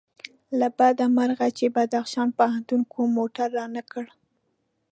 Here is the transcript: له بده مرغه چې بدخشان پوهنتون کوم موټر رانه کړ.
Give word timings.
له 0.59 0.67
بده 0.77 1.05
مرغه 1.17 1.47
چې 1.57 1.65
بدخشان 1.75 2.29
پوهنتون 2.39 2.81
کوم 2.93 3.09
موټر 3.17 3.47
رانه 3.57 3.83
کړ. 3.91 4.05